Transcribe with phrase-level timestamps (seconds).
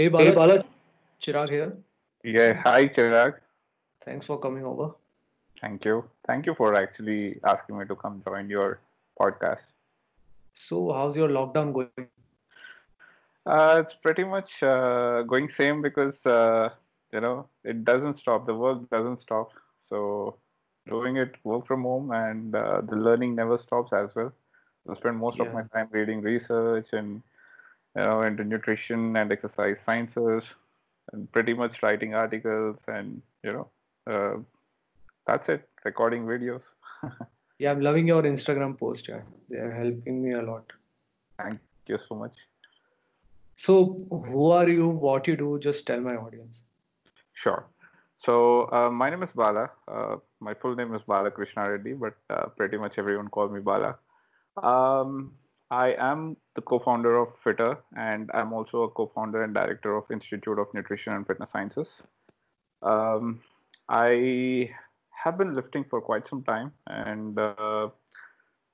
[0.00, 0.64] Hey Hey Bala, Bala,
[1.20, 1.76] Chirag here.
[2.24, 3.34] Yeah, hi Chirag.
[4.02, 4.92] Thanks for coming over.
[5.60, 6.04] Thank you.
[6.26, 8.80] Thank you for actually asking me to come join your
[9.20, 9.66] podcast.
[10.54, 12.08] So, how's your lockdown going?
[13.44, 16.70] Uh, it's pretty much uh, going same because uh,
[17.12, 18.46] you know it doesn't stop.
[18.46, 19.52] The work doesn't stop.
[19.86, 20.36] So
[20.88, 24.32] doing it work from home and uh, the learning never stops as well.
[24.86, 27.22] So I spend most of my time reading research and
[27.96, 30.44] you know into nutrition and exercise sciences
[31.12, 33.68] and pretty much writing articles and you know
[34.06, 34.36] uh,
[35.26, 35.68] that's it.
[35.84, 36.62] Recording videos.
[37.58, 39.08] yeah, I'm loving your Instagram post.
[39.08, 40.72] Yeah, they are helping me a lot.
[41.38, 42.34] Thank you so much.
[43.56, 44.88] So, who are you?
[44.88, 45.58] What you do?
[45.58, 46.62] Just tell my audience.
[47.34, 47.66] Sure.
[48.24, 49.70] So uh, my name is Bala.
[49.88, 53.60] Uh, my full name is Bala Krishna Reddy, but uh, pretty much everyone calls me
[53.60, 53.96] Bala.
[54.62, 55.32] Um,
[55.70, 60.58] I am the co-founder of Fittr, and I'm also a co-founder and director of Institute
[60.58, 61.88] of Nutrition and Fitness Sciences.
[62.82, 63.40] Um,
[63.88, 64.70] I
[65.10, 67.88] have been lifting for quite some time, and uh,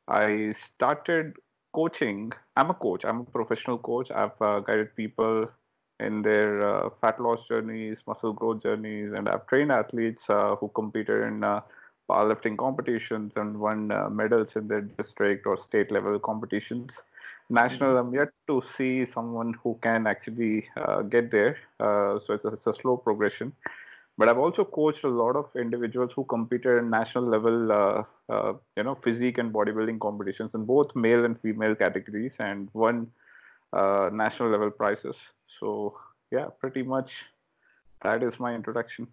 [0.09, 1.35] I started
[1.75, 2.33] coaching.
[2.57, 3.05] I'm a coach.
[3.05, 4.11] I'm a professional coach.
[4.11, 5.49] I've uh, guided people
[6.01, 10.69] in their uh, fat loss journeys, muscle growth journeys, and I've trained athletes uh, who
[10.69, 11.61] competed in uh,
[12.09, 16.93] powerlifting competitions and won uh, medals in their district or state level competitions.
[17.49, 18.01] National, Mhm.
[18.01, 21.57] I'm yet to see someone who can actually uh, get there.
[21.79, 23.53] Uh, so it's a, it's a slow progression.
[24.19, 28.55] But I've also coached a lot of individuals who competed in national level, uh, uh,
[28.77, 33.13] you know, physique and bodybuilding competitions in both male and female categories, and won
[33.73, 35.15] uh, national level prizes.
[35.61, 35.99] So
[36.31, 37.13] yeah, pretty much
[38.03, 39.07] that is my introduction.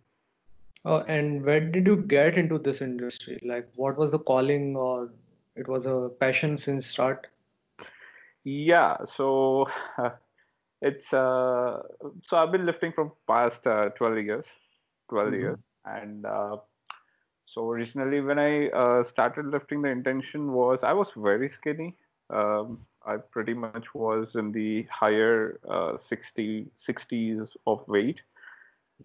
[0.85, 3.39] Oh, and where did you get into this industry?
[3.43, 5.11] Like, what was the calling, or
[5.55, 7.27] it was a passion since start?
[8.43, 10.09] Yeah, so uh,
[10.81, 11.81] it's uh,
[12.23, 14.45] so I've been lifting from past uh, 12 years,
[15.09, 15.53] 12 Mm-hmm.
[15.53, 16.57] years, and uh,
[17.45, 21.95] so originally when I uh, started lifting, the intention was I was very skinny.
[22.29, 28.19] Um, I pretty much was in the higher uh, 60 60s of weight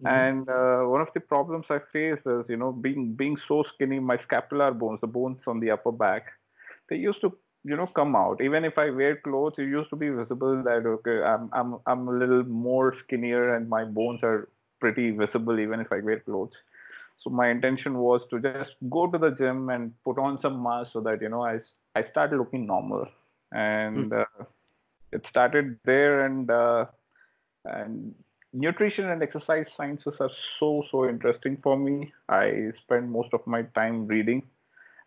[0.01, 0.23] Mm-hmm.
[0.23, 3.99] And uh, one of the problems I face is, you know, being being so skinny,
[3.99, 6.27] my scapular bones, the bones on the upper back,
[6.89, 8.41] they used to, you know, come out.
[8.41, 12.07] Even if I wear clothes, it used to be visible that okay, I'm I'm I'm
[12.07, 14.49] a little more skinnier and my bones are
[14.79, 16.55] pretty visible even if I wear clothes.
[17.17, 20.93] So my intention was to just go to the gym and put on some mass
[20.93, 21.59] so that you know i
[21.95, 23.07] i started looking normal,
[23.51, 24.25] and uh,
[25.11, 26.49] it started there and.
[26.49, 26.85] Uh,
[27.65, 28.15] and
[28.53, 33.61] nutrition and exercise sciences are so so interesting for me i spend most of my
[33.75, 34.41] time reading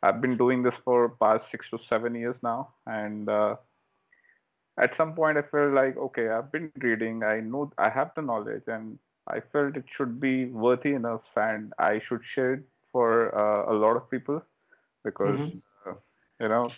[0.02, 3.56] i've been doing this for past six to seven years now and uh,
[4.78, 8.14] at some point i felt like okay i've been reading i know i have the
[8.22, 8.98] knowledge and
[9.28, 12.62] i felt it should be worthy enough and i should share it
[12.92, 14.42] for uh, a lot of people
[15.04, 15.58] because Mm-hmm.
[15.86, 15.92] uh,
[16.40, 16.74] you know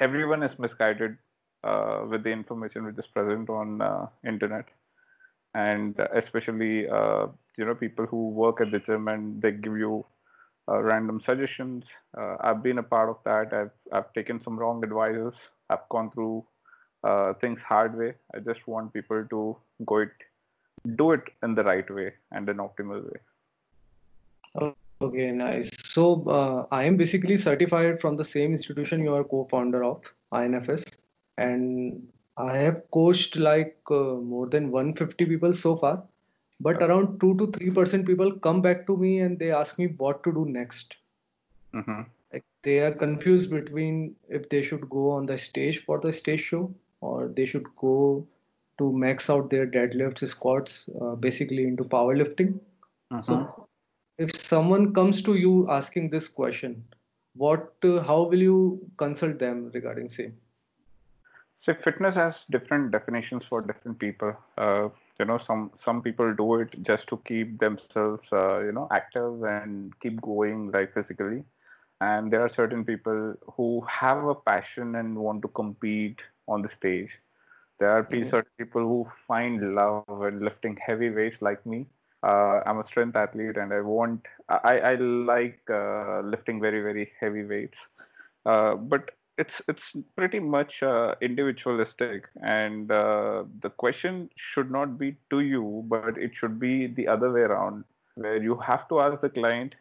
[0.00, 1.16] everyone is misguided
[1.64, 4.66] uh, with the information which is present on uh, internet
[5.54, 7.26] and especially uh,
[7.56, 10.04] you know people who work at the gym and they give you
[10.68, 11.84] random suggestions.
[12.16, 13.52] Uh, I've been a part of that.
[13.52, 15.34] I've I've taken some wrong advices.
[15.70, 16.44] I've gone through
[17.04, 18.14] uh, things hard way.
[18.34, 19.56] I just want people to
[19.86, 20.10] go it,
[20.96, 23.20] do it in the right way and an optimal way.
[25.00, 25.68] Okay, nice.
[25.84, 30.02] So, uh, I am basically certified from the same institution you are co-founder of,
[30.32, 30.84] INFS,
[31.38, 32.06] and
[32.36, 36.04] I have coached like uh, more than 150 people so far,
[36.66, 40.22] but around 2 to 3% people come back to me and they ask me what
[40.24, 40.96] to do next.
[41.72, 42.02] hmm
[42.32, 46.44] Like they are confused between if they should go on the stage for the stage
[46.52, 46.62] show
[47.00, 47.96] or they should go
[48.78, 52.54] to max out their deadlifts, squats, uh, basically into powerlifting.
[53.10, 53.68] hmm So
[54.18, 56.84] if someone comes to you asking this question,
[57.34, 60.36] what, uh, how will you consult them regarding same?
[61.58, 64.34] So fitness has different definitions for different people.
[64.58, 64.88] Uh,
[65.22, 69.42] you know, some some people do it just to keep themselves, uh, you know, active
[69.44, 71.44] and keep going like physically.
[72.00, 76.68] And there are certain people who have a passion and want to compete on the
[76.68, 77.12] stage.
[77.80, 78.34] There are Mhm.
[78.34, 81.78] certain people who find love in lifting heavy weights like me.
[82.22, 87.12] Uh, I'm a strength athlete and I want, I, I like uh, lifting very, very
[87.20, 87.78] heavy weights.
[88.46, 95.16] Uh, but it's it's pretty much uh, individualistic, and uh, the question should not be
[95.30, 97.84] to you, but it should be the other way around,
[98.16, 99.74] where you have to ask the client,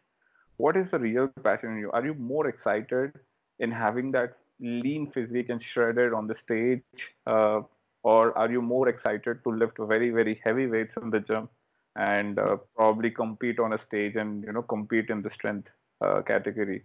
[0.57, 1.91] what is the real passion in you?
[1.91, 3.13] Are you more excited
[3.59, 6.83] in having that lean physique and shredded on the stage,
[7.27, 7.61] uh,
[8.03, 11.49] or are you more excited to lift very very heavy weights in the gym
[11.97, 15.67] and uh, probably compete on a stage and you know compete in the strength
[15.99, 16.83] uh, category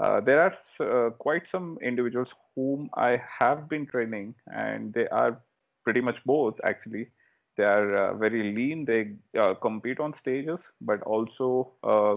[0.00, 5.40] uh, there are uh, quite some individuals whom i have been training and they are
[5.84, 7.08] pretty much both actually.
[7.56, 8.86] They are uh, very lean.
[8.86, 11.72] They uh, compete on stages but also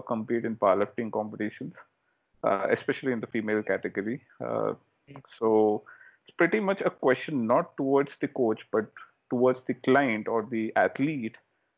[0.06, 1.74] compete in powerlifting competitions
[2.70, 4.22] especially in the female category.
[5.38, 5.82] So
[6.26, 8.86] it's pretty much a question not towards the coach but
[9.30, 11.36] towards the client or the athlete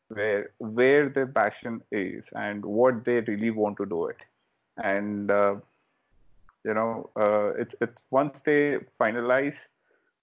[0.09, 4.17] where where their passion is and what they really want to do it.
[4.83, 5.55] And uh,
[6.65, 9.57] you know uh, it's it's once they finalize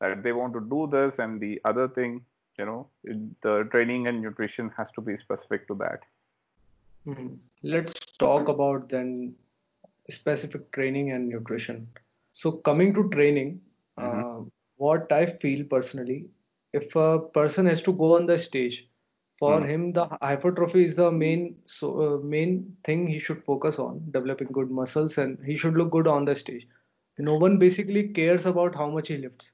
[0.00, 2.21] that they want to do this and the other thing
[2.59, 6.00] you know it, the training and nutrition has to be specific to that
[7.06, 7.35] mm-hmm.
[7.62, 9.35] let's talk about then
[10.11, 11.88] specific training and nutrition
[12.33, 13.61] so coming to training
[13.99, 14.43] mm-hmm.
[14.43, 14.44] uh,
[14.77, 16.27] what I feel personally,
[16.73, 18.88] if a person has to go on the stage,
[19.38, 19.69] for mm.
[19.69, 24.49] him the hypertrophy is the main so uh, main thing he should focus on, developing
[24.49, 26.67] good muscles, and he should look good on the stage.
[27.19, 29.53] No one basically cares about how much he lifts.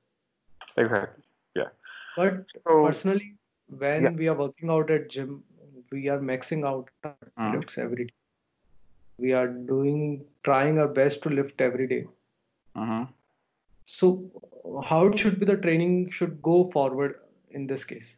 [0.77, 1.25] Exactly.
[1.55, 1.69] Yeah.
[2.17, 3.35] But so, personally,
[3.69, 4.11] when yeah.
[4.11, 5.43] we are working out at gym,
[5.91, 7.55] we are maxing out mm.
[7.55, 8.15] lifts every day.
[9.19, 12.07] We are doing trying our best to lift every day.
[12.77, 13.05] Mm-hmm.
[13.87, 14.25] So,
[14.85, 17.21] how should be the training should go forward
[17.51, 18.17] in this case?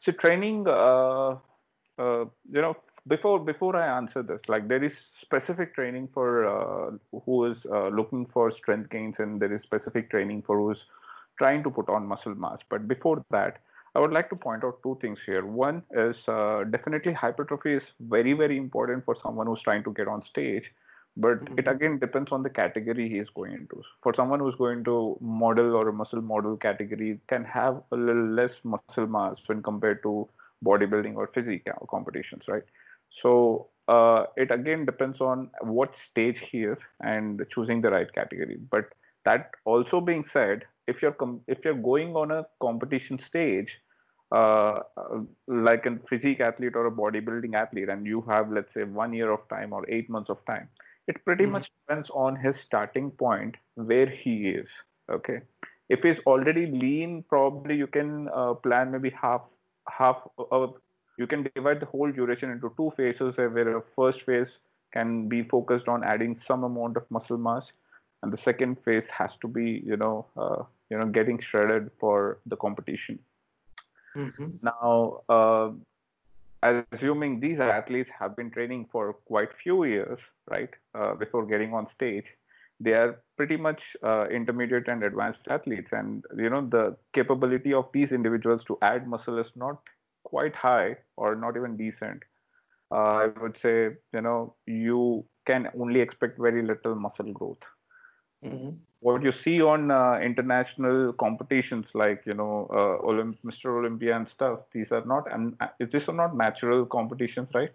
[0.00, 1.36] So, training, uh,
[1.98, 2.76] uh, you know,
[3.06, 6.90] before before I answer this, like there is specific training for uh,
[7.24, 10.86] who is uh, looking for strength gains, and there is specific training for who's
[11.38, 12.60] trying to put on muscle mass.
[12.68, 13.58] But before that,
[13.94, 15.44] I would like to point out two things here.
[15.44, 20.08] One is uh, definitely hypertrophy is very very important for someone who's trying to get
[20.08, 20.72] on stage
[21.16, 21.58] but mm-hmm.
[21.58, 23.82] it again depends on the category he is going into.
[24.02, 28.28] For someone who's going to model or a muscle model category can have a little
[28.28, 30.28] less muscle mass when compared to
[30.64, 32.62] bodybuilding or physique competitions right?
[33.10, 38.58] So uh, it again depends on what stage he is and choosing the right category.
[38.70, 38.90] But
[39.24, 43.68] that also being said if you're com- if you're going on a competition stage
[44.32, 44.80] uh,
[45.48, 49.30] like a physique athlete or a bodybuilding athlete and you have let's say one year
[49.32, 50.68] of time or eight months of time
[51.06, 51.54] it pretty mm-hmm.
[51.54, 54.68] much depends on his starting point where he is
[55.10, 55.40] okay
[55.88, 59.42] if he's already lean probably you can uh, plan maybe half
[59.88, 60.74] half of
[61.18, 64.58] you can divide the whole duration into two phases where a first phase
[64.92, 67.72] can be focused on adding some amount of muscle mass
[68.22, 72.38] and the second phase has to be you know uh, you know getting shredded for
[72.46, 73.18] the competition
[74.16, 74.48] mm-hmm.
[74.62, 75.70] now uh,
[76.62, 80.18] assuming these athletes have been training for quite few years,
[80.50, 82.26] right, uh, before getting on stage,
[82.80, 87.88] they are pretty much uh, intermediate and advanced athletes, and you know the capability of
[87.92, 89.78] these individuals to add muscle is not
[90.24, 92.22] quite high or not even decent.
[92.90, 97.62] Uh, I would say you know you can only expect very little muscle growth.
[98.44, 103.78] Mm-hmm what you see on uh, international competitions like you know uh, Olymp- Mr.
[103.78, 107.72] Olympia and stuff, these are not and uh, these are not natural competitions, right?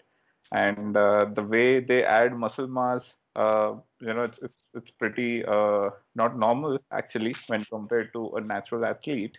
[0.51, 3.01] And uh, the way they add muscle mass,
[3.36, 8.42] uh, you know, it's it's, it's pretty uh, not normal actually when compared to a
[8.42, 9.38] natural athlete.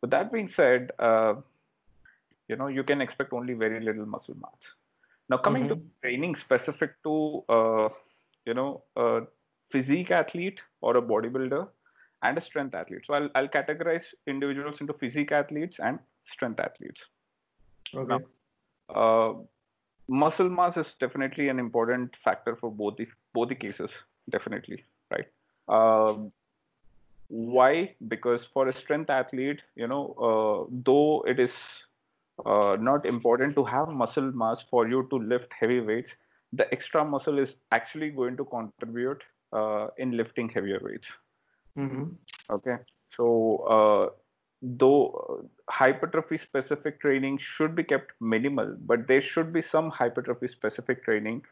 [0.00, 0.92] But that being said,
[2.48, 4.60] you know, you can expect only very little muscle mass.
[5.28, 5.80] Now, coming mm-hmm.
[5.80, 7.42] to training specific to
[8.46, 8.82] you know
[9.70, 11.68] physique athlete or a bodybuilder
[12.22, 13.02] and a strength athlete.
[13.06, 15.98] So I'll, I'll categorize individuals into physique athletes and
[16.32, 17.00] strength athletes.
[17.94, 18.16] Okay.
[18.88, 19.34] Now, uh,
[20.08, 23.90] muscle mass is definitely an important factor for both the both the cases.
[24.30, 25.26] Definitely, right?
[25.68, 26.32] Um,
[27.28, 27.94] why?
[28.08, 31.52] Because for a strength athlete, you know, uh, though it is
[32.44, 36.10] uh, not important to have muscle mass for you to lift heavy weights,
[36.52, 39.37] the extra muscle is actually going to contribute uh,
[39.96, 41.08] in lifting heavier weights.
[41.78, 42.04] Mm-hmm.
[42.50, 42.76] Okay,
[43.16, 44.10] so uh,
[44.62, 50.48] though uh, hypertrophy specific training should be kept minimal, but there should be some hypertrophy
[50.48, 51.42] specific training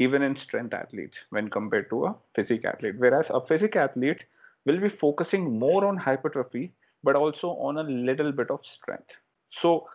[0.00, 2.94] even in strength athletes when compared to a physique athlete.
[2.98, 4.24] Whereas a physique athlete
[4.64, 9.10] will be focusing more on hypertrophy, but also on a little bit of strength.
[9.50, 9.88] So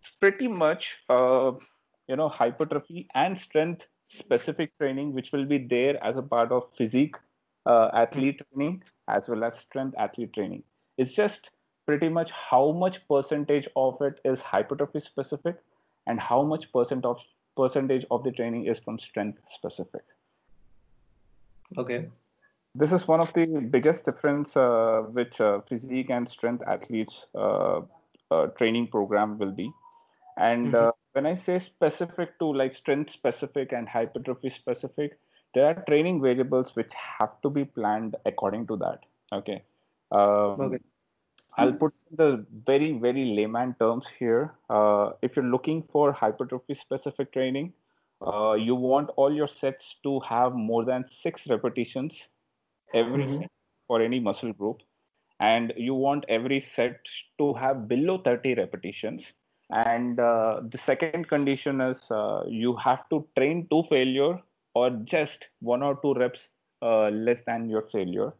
[0.00, 1.52] it's pretty much, uh,
[2.08, 6.64] you know, hypertrophy and strength specific training which will be there as a part of
[6.76, 7.14] physique
[7.66, 10.62] uh, athlete training as well as strength athlete training.
[10.98, 11.50] It's just
[11.86, 15.56] pretty much how much percentage of it is hypertrophy specific
[16.06, 17.18] and how much percent of
[17.56, 20.02] percentage of the training is from strength specific.
[21.78, 22.08] Okay.
[22.74, 27.80] this is one of the biggest difference uh, which uh, physique and strength athletes uh,
[28.30, 29.72] uh training program will be
[30.36, 30.99] and mm-hmm.
[31.12, 35.18] When i say specific to like strength specific and hypertrophy specific
[35.54, 39.00] there are training variables which have to be planned according to that
[39.32, 39.62] okay,
[40.12, 40.78] um, okay.
[41.56, 44.54] I'll put the very, very layman terms here.
[44.68, 47.72] Uh, if you're looking for hypertrophy specific training,
[48.26, 52.14] uh, you want all your sets to have more than six repetitions
[52.94, 53.38] every mm-hmm.
[53.38, 53.50] set
[53.86, 54.82] for any muscle group.
[55.40, 57.00] And you want every set
[57.38, 59.24] to have below 30 repetitions.
[59.70, 64.40] And uh, the second condition is uh, you have to train to failure
[64.74, 66.40] or just one or two reps
[66.82, 68.32] uh, less than your failure,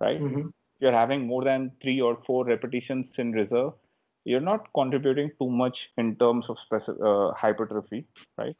[0.00, 0.20] right?
[0.20, 0.48] Mm-hmm
[0.80, 3.72] you're having more than three or four repetitions in reserve,
[4.24, 8.04] you're not contributing too much in terms of specific, uh, hypertrophy,
[8.36, 8.56] right?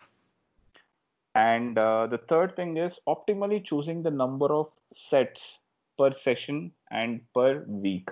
[1.34, 5.58] And uh, the third thing is optimally choosing the number of sets
[5.98, 8.08] per session and per week.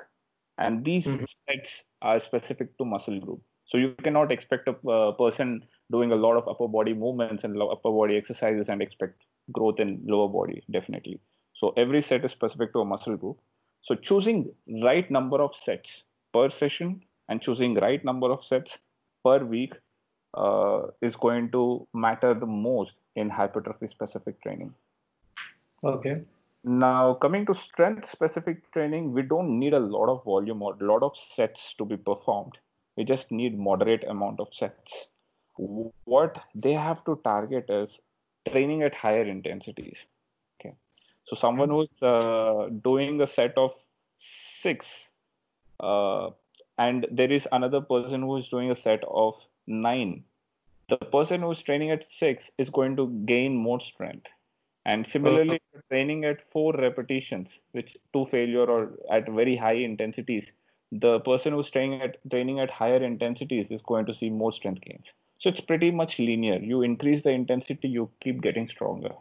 [0.58, 1.24] And these mm-hmm.
[1.48, 3.42] sets are specific to muscle group.
[3.66, 7.60] So you cannot expect a uh, person doing a lot of upper body movements and
[7.60, 11.20] upper body exercises and expect growth in lower body, definitely.
[11.54, 13.38] So every set is specific to a muscle group.
[13.82, 14.52] So choosing
[14.82, 16.02] right number of sets
[16.32, 18.76] per session and choosing right number of sets
[19.24, 19.72] per week
[20.34, 24.74] uh, is going to matter the most in hypertrophy specific training.
[25.82, 26.22] Okay.
[26.64, 30.84] Now coming to strength specific training, we don't need a lot of volume or a
[30.84, 32.58] lot of sets to be performed.
[32.96, 35.06] We just need moderate amount of sets.
[35.56, 37.98] What they have to target is
[38.50, 40.06] training at higher intensities.
[40.60, 40.74] okay
[41.24, 43.72] So someone who's uh, doing a set of
[44.18, 44.86] six,
[45.80, 46.30] uh,
[46.78, 49.34] and there is another person who is doing a set of
[49.66, 50.24] nine.
[50.88, 54.28] The person who's training at six is going to gain more strength.
[54.84, 55.60] And similarly,
[55.90, 60.46] training at four repetitions, which to failure or at very high intensities,
[61.00, 64.82] the person who's training at training at higher intensities is going to see more strength
[64.82, 65.06] gains.
[65.38, 66.58] So it's pretty much linear.
[66.58, 69.14] You increase the intensity, you keep getting stronger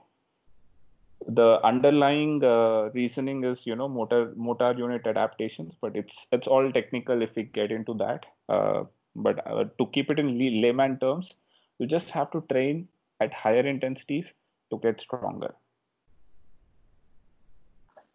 [1.28, 6.72] the underlying uh, reasoning is you know motor motor unit adaptations but it's it's all
[6.72, 8.84] technical if we get into that uh,
[9.16, 11.32] but uh, to keep it in layman terms
[11.80, 12.88] you just have to train
[13.20, 14.26] at higher intensities
[14.70, 15.54] to get stronger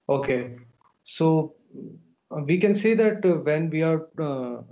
[0.09, 0.57] okay
[1.05, 1.55] so
[2.31, 4.63] we can say that uh, when we are uh,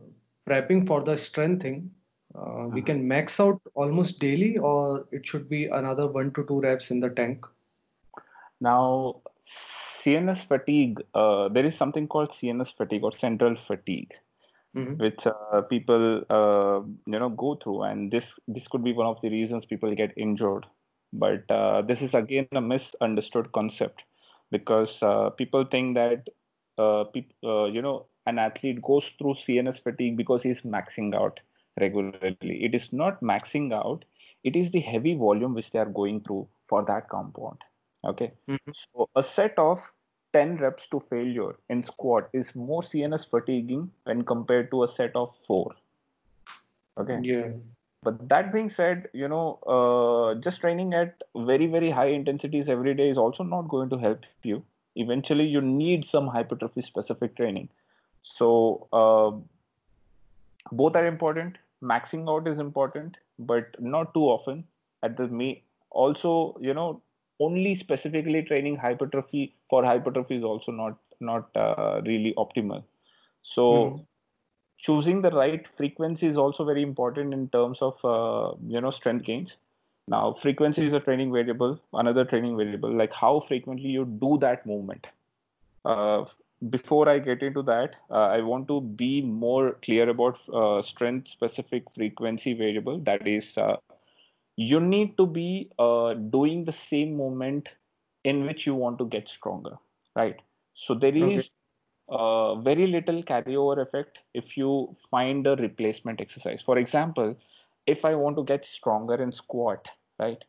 [0.48, 1.90] prepping for the strengthening
[2.34, 2.86] uh, we uh-huh.
[2.86, 7.00] can max out almost daily or it should be another one to two reps in
[7.00, 7.46] the tank
[8.60, 9.22] now,
[10.02, 14.12] CNS fatigue, uh, there is something called CNS fatigue or central fatigue,
[14.75, 14.94] mm-hmm.
[14.94, 19.20] which uh, people uh, you know go through, and this this could be one of
[19.20, 20.64] the reasons people get injured.
[21.12, 24.04] But uh, this is again a misunderstood concept
[24.50, 26.28] because uh, people think that
[26.78, 31.40] uh, pe- you know an athlete goes through CNS fatigue because he's maxing out
[31.80, 32.64] regularly.
[32.64, 34.04] It is not maxing out;
[34.45, 37.59] it is the heavy volume which they are going through for that compound
[38.04, 38.33] Okay.
[38.49, 38.71] Mm-hmm.
[38.73, 39.80] So a set of
[40.33, 45.16] 10 reps to failure in squat is more CNS fatiguing when compared to a set
[45.16, 45.75] of four.
[46.99, 47.18] Okay.
[47.23, 47.49] Yeah.
[48.02, 52.95] But that being said, you know, uh, just training at very, very high intensities every
[52.95, 54.62] day is also not going to help you.
[54.96, 57.68] Eventually, you need some hypertrophy specific training.
[58.22, 59.32] So, uh,
[60.72, 61.58] both are important.
[61.82, 64.64] Maxing out is important, but not too often.
[65.02, 67.02] At the me, also, you know,
[67.40, 72.82] only specifically training hypertrophy for hypertrophy is also not not uh, really optimal
[73.42, 74.02] so mm-hmm.
[74.78, 79.24] choosing the right frequency is also very important in terms of uh, you know strength
[79.24, 79.56] gains
[80.08, 82.92] now frequency is a training variable another training variable.
[82.92, 85.06] Like how frequently you do that movement?
[85.84, 86.25] Uh,
[86.70, 91.28] before i get into that uh, i want to be more clear about uh, strength
[91.28, 92.98] specific frequency variable.
[92.98, 93.76] That is uh,
[94.56, 97.68] you need to be uh, doing the same movement
[98.25, 99.76] in which you want to get stronger
[100.16, 100.40] right?
[100.75, 101.50] So there is okay.
[102.08, 106.62] uh, very little carryover effect if you find a replacement exercise.
[106.64, 107.36] For example
[107.87, 109.88] if i want to get stronger in squat
[110.19, 110.45] right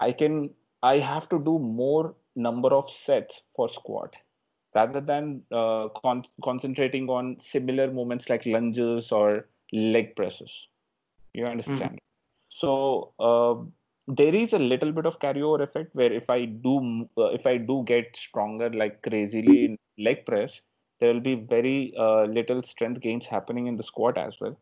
[0.00, 0.50] i can
[0.82, 4.14] i have to do more number of sets for squat
[4.74, 10.52] rather than uh, con- concentrating on similar movements like lunges or leg presses
[11.34, 12.04] you understand mm-hmm.
[12.50, 13.54] So uh,
[14.08, 17.58] there is a little bit of carryover effect where if I do uh, if I
[17.58, 20.60] do get stronger like crazily in leg press,
[21.00, 24.58] there will be very uh, little strength gains happening in the squat as well.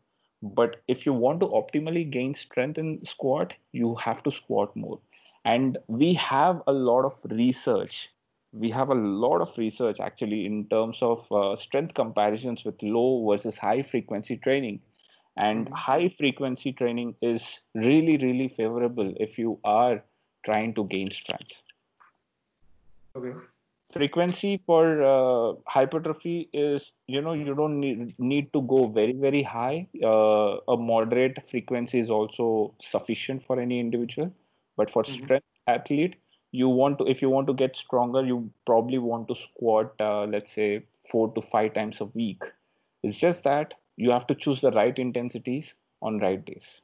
[0.55, 5.01] But if you want to optimally gain strength in squat, you have to squat more.
[5.45, 8.11] And we have a lot of research
[8.53, 13.29] we have a lot of research actually in terms of uh, strength comparisons with low
[13.29, 14.81] versus high frequency training
[15.37, 15.75] and mm-hmm.
[15.75, 20.03] high frequency training is really really favorable if you are
[20.45, 21.57] trying to gain strength
[23.17, 23.37] okay
[23.97, 29.43] frequency for uh, hypertrophy is you know you don't need, need to go very very
[29.43, 29.87] high.
[30.03, 34.33] Uh, a moderate frequency is also sufficient for any individual
[34.77, 35.25] but for mm-hmm.
[35.25, 36.17] strength athlete
[36.53, 40.25] you want to if you want to get stronger you probably want to squat uh,
[40.25, 42.43] let's say 4 to 5 times a week.
[43.03, 46.83] It's just that you have to choose the right intensities on right days.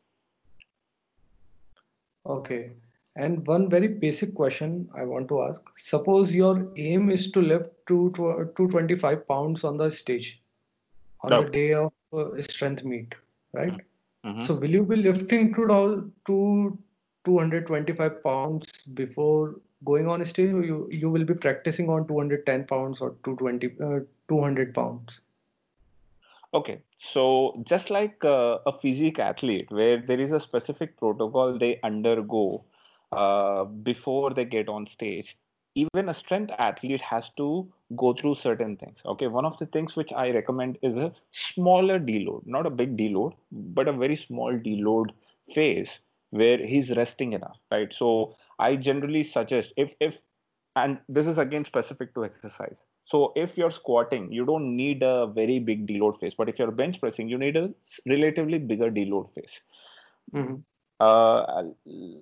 [2.25, 2.71] Okay
[3.17, 5.63] and one very basic question I want to ask.
[5.77, 10.43] Suppose your aim is to lift to 225 pounds on the stage
[11.21, 13.15] on the day of uh, strength meet,
[13.53, 13.75] right?
[14.25, 14.41] Mm-hmm.
[14.43, 16.79] So will you be lifting to, to
[17.25, 23.01] 225 pounds before going on stage or you, you will be practicing on 210 pounds
[23.01, 25.21] or 220 uh, 200 pounds?
[26.55, 31.81] Okay, so just like uh, a physique athlete where there is a specific protocol they
[31.83, 32.63] undergo
[33.13, 35.37] uh, before they get on stage
[35.75, 37.67] even a strength athlete has to
[37.97, 38.99] go through certain things.
[39.07, 42.97] Okay one of the things which i recommend is a smaller deload not a big
[42.97, 45.11] deload but a very small deload
[45.55, 45.99] phase
[46.31, 47.93] where he's resting enough right?
[47.93, 50.17] So i generally suggest if if
[50.77, 52.79] and this is again specific to exercise.
[53.05, 56.71] So if you're squatting you don't need a very big deload phase but if you're
[56.71, 57.71] bench pressing you need a
[58.07, 59.61] relatively bigger deload phase.
[60.35, 60.57] Mm-hmm.
[61.03, 61.77] Uh, I'll,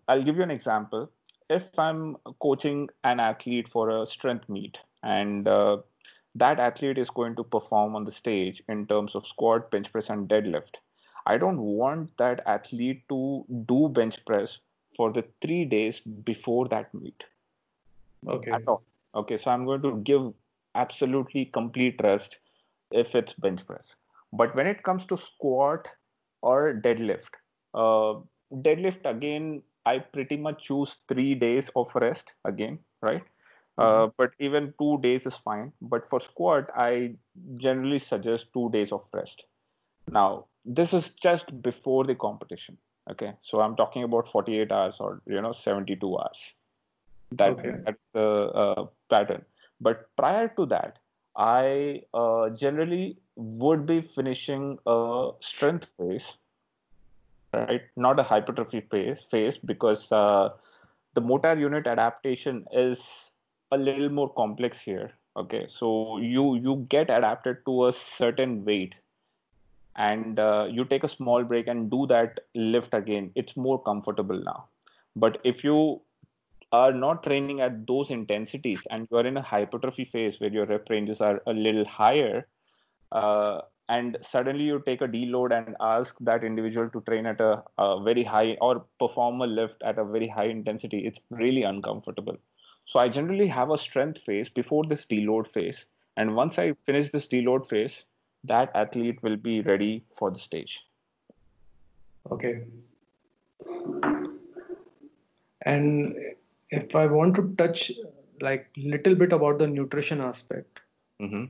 [0.09, 1.11] I'll give you an example.
[1.51, 5.79] If I'm coaching an athlete for a strength meet and uh,
[6.35, 10.09] that athlete is going to perform on the stage in terms of squat, bench press,
[10.09, 10.77] and deadlift,
[11.27, 14.59] I don't want that athlete to do bench press
[14.97, 17.25] for the three days before that meet.
[18.27, 18.51] Okay.
[18.51, 18.83] At all.
[19.15, 20.33] Okay, so I'm going to give
[20.75, 22.37] absolutely complete rest
[22.93, 23.95] if it's bench press.
[24.33, 25.89] But when it comes to squat
[26.43, 27.33] or deadlift,
[27.75, 28.21] uh,
[28.53, 33.23] deadlift again i pretty much choose three days of rest again right?
[33.79, 34.05] Uh, mm-hmm.
[34.05, 35.73] uh, but even two days is fine.
[35.81, 37.15] But for squat i
[37.57, 39.45] generally suggest two days of rest.
[40.11, 42.77] Now this is just before the competition
[43.11, 43.33] okay?
[43.41, 46.41] So i'm talking about 48 hours or you know 72 hours.
[47.33, 47.75] That, okay.
[47.85, 49.45] that's the uh, pattern.
[49.81, 50.99] But prior to that
[51.37, 56.37] i uh, generally would be finishing a strength phase
[57.53, 57.83] right?
[57.97, 60.51] Not a hypertrophy phase, phase because uh,
[61.15, 63.01] the motor unit adaptation is
[63.73, 65.13] a little more complex here.
[65.37, 68.95] Okay, so you you get adapted to a certain weight,
[69.97, 73.31] and uh, you take a small break and do that lift again.
[73.37, 74.65] It's more comfortable now.
[75.15, 76.01] But if you
[76.73, 80.67] are not training at those intensities and you are in a hypertrophy phase where your
[80.67, 82.47] rep ranges are a little higher,
[83.13, 83.63] uh,
[83.97, 88.01] and suddenly you take a deload and ask that individual to train at a, a,
[88.03, 91.01] very high or perform a lift at a very high intensity.
[91.07, 92.37] It's really uncomfortable.
[92.87, 95.85] So i generally have a strength phase before this deload phase.
[96.17, 98.05] And once i finish this deload phase
[98.45, 100.81] that athlete will be ready for the stage.
[102.31, 102.55] Okay.
[105.63, 106.17] And
[106.71, 107.91] if i want to touch
[108.41, 110.81] like little bit about the nutrition aspect.
[111.21, 111.47] Mm-hmm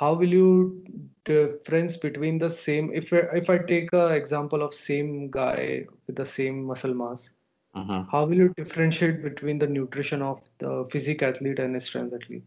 [0.00, 0.84] how will you
[1.24, 6.26] difference between the same if if i take an example of same guy with the
[6.26, 7.30] same muscle mass
[7.74, 8.04] uh-huh.
[8.10, 12.42] how will you differentiate between the nutrition of the physique athlete and a strength athlete?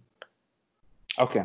[1.17, 1.43] Okay.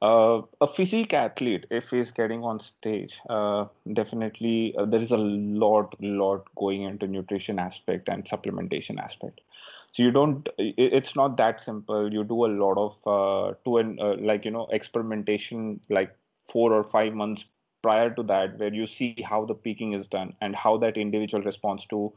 [0.00, 5.16] Uh, a physique athlete if he's getting on stage uh, definitely uh, there is a
[5.16, 9.40] lot lot going into nutrition aspect and supplementation aspect
[9.92, 12.12] so you don't it's not that simple.
[12.12, 16.16] You do a lot of uh, to an uh, like you know experimentation like
[16.48, 17.44] four or five months
[17.82, 21.36] prior to that where you see how the peaking is done and how that individual
[21.36, 22.12] responds to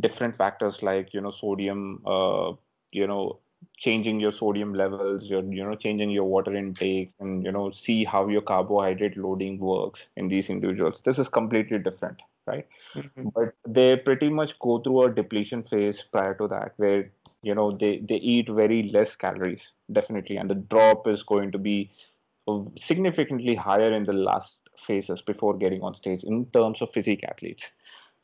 [0.00, 2.52] different factors like you know sodium uh,
[2.92, 3.38] you know
[3.78, 8.04] changing your sodium levels you're you know changing your water intake and you know see
[8.04, 11.02] how your carbohydrate loading works in these individuals.
[11.04, 13.28] This is completely different right mm-hmm.
[13.34, 17.10] but they pretty much go through a depletion phase prior to that where
[17.42, 21.58] you know they they eat very less calories definitely and the drop is going to
[21.58, 21.90] be
[22.48, 27.24] uh, significantly higher in the last phases before getting on stage in terms of physique
[27.28, 27.64] athletes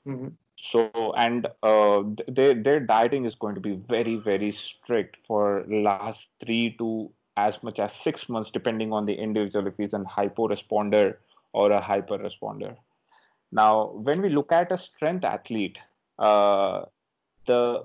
[0.07, 0.29] mm-hmm.
[0.57, 6.27] so and uh, their their dieting is going to be very very strict for last
[6.45, 10.49] three to as much as six months depending on the individual if he's a hypo
[10.49, 11.17] responder
[11.53, 12.77] or a hyper responder
[13.53, 15.79] now, when we look at a strength athlete,
[16.19, 16.87] uh,
[17.47, 17.85] the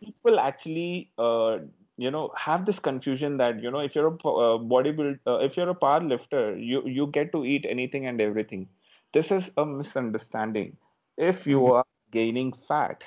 [0.00, 1.58] people actually uh,
[1.96, 5.56] you know have this confusion that you know if you're a uh, bodybuilder uh, if
[5.56, 8.68] you're a power lifter you you get to eat anything and everything
[9.14, 10.76] this is a misunderstanding
[11.16, 11.72] if you mm-hmm.
[11.72, 13.02] are gaining fat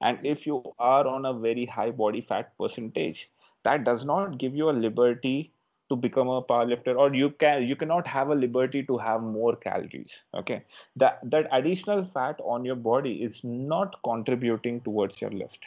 [0.00, 3.28] and if you are on a very high body fat percentage
[3.64, 5.52] that does not give you a liberty
[5.88, 9.56] to become a powerlifter or you can you cannot have a liberty to have more
[9.56, 10.62] calories okay?
[10.96, 15.66] That that additional fat on your body is not contributing towards your lift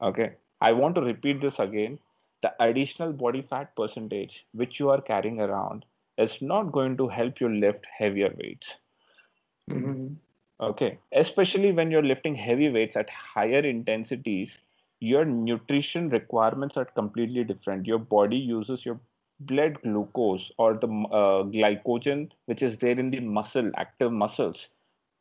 [0.00, 0.32] okay?
[0.60, 1.98] I want to repeat this again.
[2.42, 5.84] The additional body fat percentage which you are carrying around
[6.18, 8.74] is not going to help you lift heavier weights
[9.70, 10.14] mm-hmm.
[10.60, 10.98] okay?
[11.12, 14.58] Especially when you're lifting heavy weights at higher intensities
[15.02, 17.86] your nutrition requirements are completely different.
[17.86, 19.00] Your body uses your
[19.46, 24.68] blood glucose or the uh, glycogen which is there in the muscle active muscles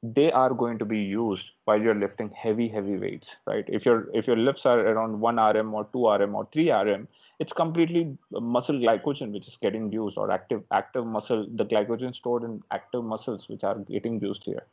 [0.03, 3.65] they are going to be used while you're lifting heavy heavy weights right?
[3.67, 7.07] If your if your lifts are around 1 rm or 2 rm or 3 rm
[7.39, 12.43] it's completely muscle glycogen which is getting used or active active muscle the glycogen stored
[12.43, 14.65] in active muscles which are getting used here.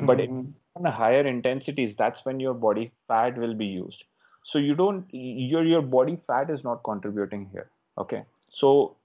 [0.00, 0.06] Mm-hmm.
[0.06, 0.20] but
[0.76, 4.04] on a higher intensities that's when your body fat will be used.
[4.44, 8.96] So you don't your your body fat is not contributing here okay so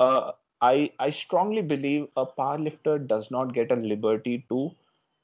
[0.00, 4.70] uh, I I strongly believe a power lifter does not get a liberty to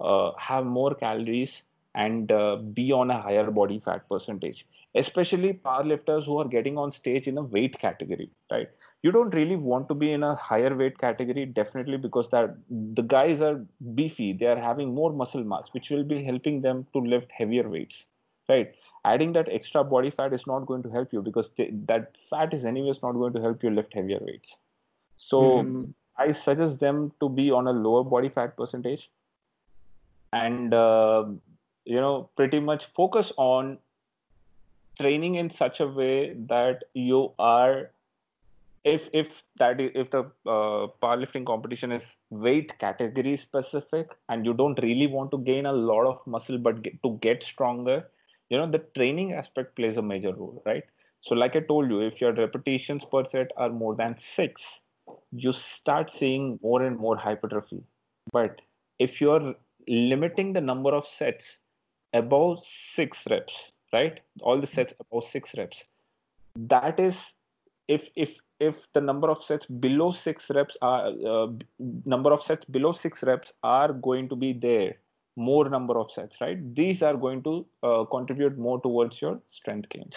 [0.00, 1.62] uh, have more calories
[1.94, 4.66] and uh, be on a higher body fat percentage.
[4.94, 8.68] Especially power lifters who are getting on stage in a weight category, right?
[9.02, 13.02] You don't really want to be in a higher weight category, definitely because that the
[13.02, 13.64] guys are
[13.94, 14.32] beefy.
[14.32, 18.04] They are having more muscle mass, which will be helping them to lift heavier weights,
[18.48, 18.74] right?
[19.10, 22.54] Adding that extra body fat is not going to help you because th- that fat
[22.54, 24.56] is anyways not going to help you lift heavier weights
[25.16, 25.84] so mm-hmm.
[26.16, 29.10] i suggest them to be on a lower body fat percentage
[30.32, 31.24] and uh,
[31.84, 33.78] you know pretty much focus on
[35.00, 37.90] training in such a way that you are
[38.84, 44.54] if if that is, if the uh, powerlifting competition is weight category specific and you
[44.54, 48.04] don't really want to gain a lot of muscle but get, to get stronger
[48.50, 50.84] you know the training aspect plays a major role right?
[51.22, 54.62] So like i told you if your repetitions per set are more than six
[55.32, 57.82] you start seeing more and more hypertrophy.
[58.32, 58.60] But
[58.98, 59.54] if you're
[59.88, 61.56] limiting the number of sets
[62.12, 62.58] above
[62.94, 63.54] six reps
[63.92, 64.20] right?
[64.40, 65.82] All the sets above six reps
[66.56, 67.16] that is
[67.86, 68.30] if if
[68.60, 71.46] if the number of sets below six reps are uh,
[72.04, 74.96] number of sets below six reps are going to be there
[75.38, 76.58] more number of sets right?
[76.74, 80.16] These are going to uh, contribute more towards your strength gains.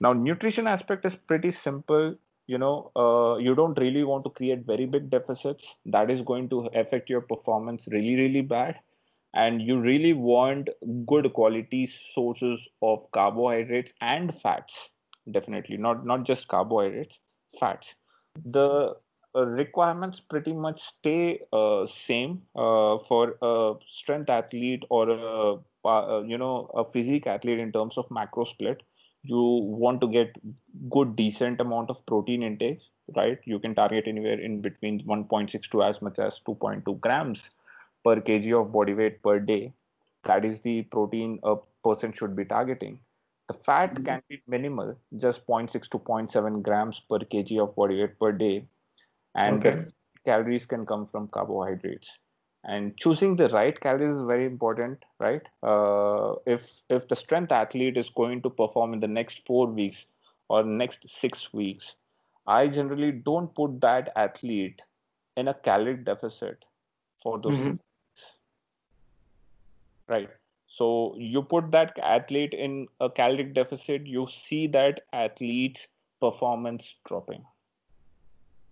[0.00, 2.16] Now nutrition aspect is pretty simple.
[2.46, 5.64] You know uh, you don't really want to create very big deficits.
[5.86, 8.76] That is going to affect your performance really really bad.
[9.34, 10.70] And you really want
[11.06, 14.74] good quality sources of carbohydrates and fats
[15.30, 15.76] definitely.
[15.76, 17.18] Not not just carbohydrates
[17.60, 17.94] fats.
[18.44, 18.96] The
[19.44, 25.56] requirements pretty much stay uh, same uh, for a strength athlete or a,
[25.88, 28.82] uh, you know a physique athlete in terms of macro split
[29.22, 29.42] you
[29.84, 30.34] want to get
[30.90, 32.80] good decent amount of protein intake
[33.14, 33.38] right?
[33.44, 37.42] You can target anywhere in between 1.6 to as much as 2.2 grams
[38.04, 39.72] per kg of body weight per day.
[40.24, 42.98] That is the protein a person should be targeting.
[43.48, 44.04] The fat mm-hmm.
[44.04, 48.66] can be minimal just 0.6 to 0.7 grams per kg of body weight per day
[49.36, 49.84] and okay.
[50.24, 52.10] calories can come from carbohydrates.
[52.64, 55.42] And choosing the right calories is very important right?
[55.62, 60.06] Uh, if if the strength athlete is going to perform in the next four weeks
[60.48, 61.94] or next six weeks
[62.46, 64.80] i generally don't put that athlete
[65.36, 66.64] in a caloric deficit
[67.22, 67.74] for those mm-hmm.
[70.08, 70.28] right.
[70.68, 75.86] So you put that athlete in a caloric deficit you see that athlete's
[76.20, 77.44] performance dropping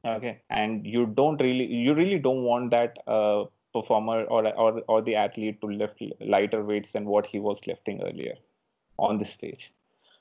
[0.05, 0.41] okay.
[0.51, 5.17] And you don't really you really don't want that uh, performer or, or or the
[5.17, 8.35] athlete to lift lighter weights than what he was lifting earlier
[8.99, 9.73] on the stage.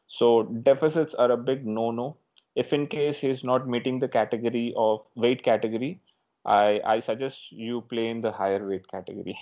[0.07, 2.15] So deficits are a big no no
[2.55, 5.99] if in case he's not meeting the category of weight category
[6.45, 9.37] i i suggest you play in the higher weight category.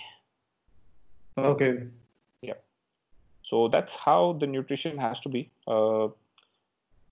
[1.36, 1.86] Okay.
[2.42, 2.60] Yeah.
[3.44, 5.50] So that's how the nutrition has to be.
[5.66, 6.08] Uh,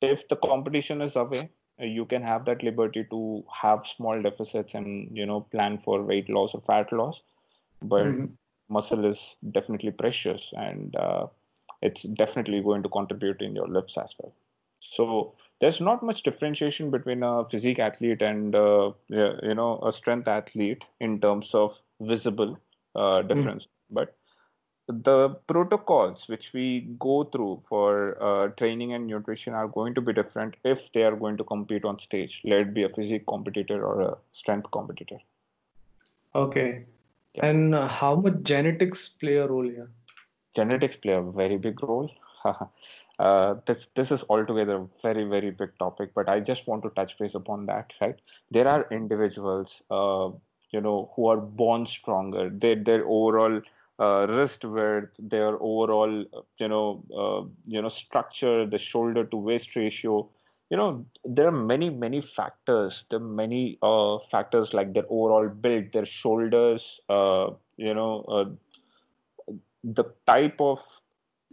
[0.03, 5.17] if the competition is away you can have that liberty to have small deficits and
[5.17, 7.21] you know plan for weight loss or fat loss
[7.83, 8.27] but mm-hmm.
[8.69, 9.19] muscle is
[9.53, 11.27] definitely precious and uh,
[11.83, 14.33] it's definitely going to contribute in your lifts as well
[14.81, 20.29] so there's not much differentiation between a physique athlete and uh, you know a strength
[20.29, 22.59] athlete in terms of visible
[22.95, 23.29] uh, mm-hmm.
[23.29, 23.95] difference mm-hmm.
[23.95, 24.17] but
[24.91, 30.13] the protocols which we go through for uh, training and nutrition are going to be
[30.13, 33.85] different if they are going to compete on stage let it be a physique competitor
[33.85, 35.19] or a strength competitor.
[36.35, 36.85] Okay.
[37.35, 37.47] Yeah.
[37.47, 39.91] and uh, how much genetics play a role here?
[40.57, 42.11] Genetics play a very big role.
[43.21, 46.89] Uh, this this is altogether a very very big topic but i just want to
[46.99, 48.17] touch base upon that right?
[48.51, 50.31] There are individuals uh,
[50.71, 52.49] you know who are born stronger.
[52.51, 53.61] They, their overall
[54.01, 56.25] uh, wrist width, their overall,
[56.59, 60.29] you know, uh, you know, structure, the shoulder to waist ratio.
[60.71, 63.05] You know, there are many, many factors.
[63.11, 67.01] There are many uh, factors like their overall build, their shoulders.
[67.09, 68.45] Uh, you know, uh,
[69.85, 70.79] the type of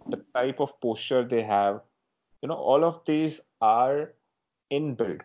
[0.07, 1.81] the type of posture they have.
[2.41, 4.13] You know, all of these are
[4.71, 5.21] inbuilt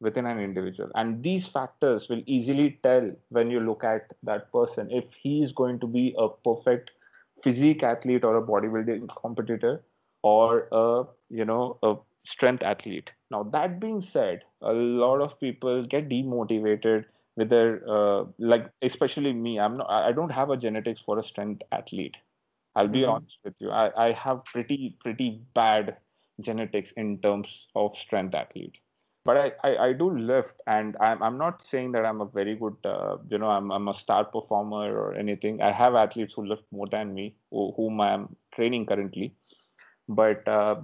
[0.00, 0.90] within an individual.
[0.94, 5.52] And these factors will easily tell when you look at that person if he is
[5.52, 6.90] going to be a perfect
[7.42, 9.82] physique athlete or a bodybuilding competitor
[10.22, 13.10] or a you know a strength athlete.
[13.30, 17.04] Now that being said a lot of people get demotivated
[17.36, 19.58] with their uh, like especially me.
[19.58, 22.16] I'm not i don't have a genetics for a strength athlete.
[22.76, 23.10] I'll be mm-hmm.
[23.10, 23.70] honest with you.
[23.70, 25.96] I, I have pretty pretty bad
[26.40, 28.74] genetics in terms of strength athlete
[29.24, 32.56] but I, I, I, do lift and I'm, I'm not saying that I'm a very
[32.56, 35.62] good, uh, you know, I'm, I'm a star performer or anything.
[35.62, 39.34] I have athletes who lift more than me, who, whom I'm training currently.
[40.08, 40.82] But uh,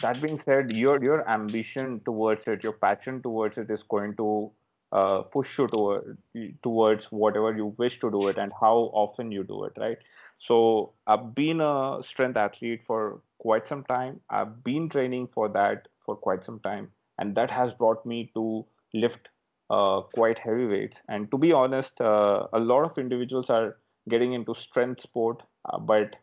[0.00, 4.50] that being said, your, your ambition towards it, your passion towards it is going to
[4.92, 6.16] uh, push you toward,
[6.62, 9.98] towards whatever you wish to do it and how often you do it, right?
[10.38, 14.20] So I've been a strength athlete for quite some time.
[14.30, 16.90] I've been training for that for quite some time
[17.20, 19.28] and that has brought me to lift
[19.70, 20.96] uh, quite heavy weights.
[21.08, 23.76] And to be honest, uh, a lot of individuals are
[24.08, 26.16] getting into strength sport, uh, but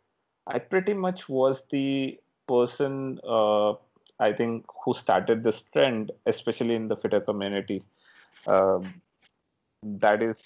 [0.48, 3.74] I pretty much was the person uh,
[4.20, 7.84] I think who started this trend, especially in the Fittr community.
[8.48, 9.02] Um,
[9.84, 10.38] that is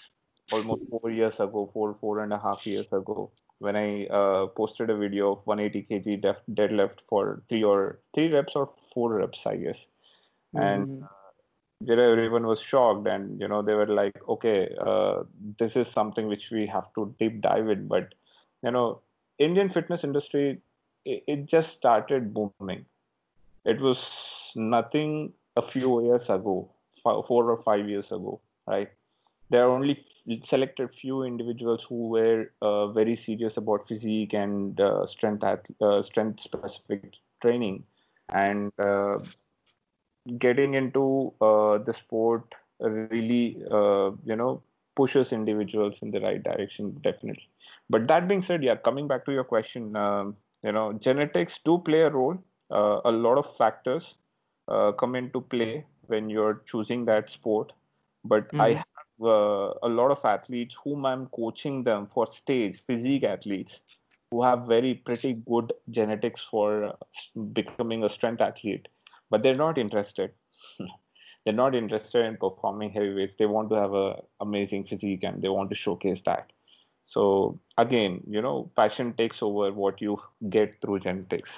[0.51, 4.89] almost four years ago, four four and a half years ago, when I uh, posted
[4.89, 9.39] a video of 180 kg def- deadlift for three or three reps or four reps,
[9.45, 9.77] I guess
[10.53, 11.07] and mm.
[11.89, 15.23] uh, everyone was shocked and you know they were like okay uh,
[15.59, 17.87] this is something which we have to deep dive in.
[17.87, 18.13] But
[18.63, 19.01] you know
[19.39, 20.61] indian fitness industry
[21.05, 22.85] it, it just started booming.
[23.65, 24.07] It was
[24.55, 26.69] nothing a few years ago
[27.03, 28.89] four or five years ago right?
[29.49, 30.05] There are only
[30.45, 36.01] selected few individuals who were uh, very serious about physique and uh, strength at, uh,
[36.03, 37.83] strength specific training.
[38.29, 39.19] And uh,
[40.37, 42.43] getting into uh, the sport
[42.79, 44.61] really uh, you know
[44.95, 47.49] pushes individuals in the right direction definitely.
[47.89, 51.77] But that being said yeah coming back to your question um, you know genetics do
[51.77, 52.37] play a role.
[52.69, 54.15] Uh, a lot of factors
[54.67, 57.71] uh, come into play when you're choosing that sport.
[58.23, 58.61] But mm-hmm.
[58.61, 58.85] i have
[59.21, 63.79] uh, a lot of athletes whom i'm coaching them for stage physique athletes
[64.31, 66.91] who have very pretty good genetics for uh,
[67.53, 68.87] becoming a strength athlete
[69.31, 70.31] but they're not interested.
[71.45, 73.33] they're not interested in performing heavyweights.
[73.39, 76.51] They want to have a amazing physique and they want to showcase that.
[77.05, 81.49] So again, you know, passion takes over what you get through genetics.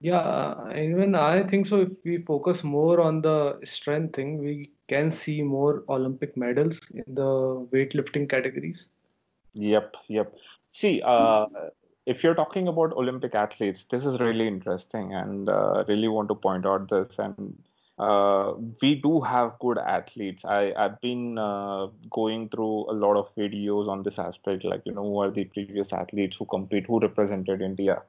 [0.00, 1.82] Yeah, even I think so.
[1.82, 7.04] If we focus more on the strength thing, we can see more Olympic medals in
[7.06, 8.88] the weightlifting categories.
[9.54, 10.34] Yep, yep.
[10.72, 11.46] See, uh,
[12.06, 16.34] if you're talking about Olympic athletes, this is really interesting, and uh, really want to
[16.34, 17.12] point out this.
[17.18, 17.62] And
[17.98, 20.44] uh, we do have good athletes.
[20.44, 24.92] I I've been uh, going through a lot of videos on this aspect, like you
[24.92, 28.02] know, who are the previous athletes who compete, who represented India,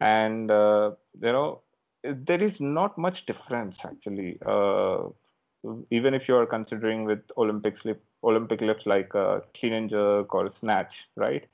[0.00, 1.60] and uh, you know,
[2.02, 4.38] there is not much difference actually.
[4.46, 5.04] Uh,
[5.90, 10.34] even if you are considering with Olympic slip, Olympic lifts like uh, clean and jerk
[10.34, 11.46] or snatch, right?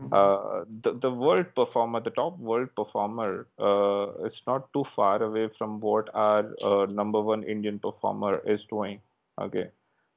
[0.00, 0.14] Mm-hmm.
[0.14, 5.48] Uh, the, the world performer, the top world performer, uh, is not too far away
[5.48, 9.00] from what our uh, number one Indian performer is doing.
[9.40, 9.70] Okay,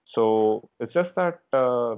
[0.06, 1.96] so it's just that uh,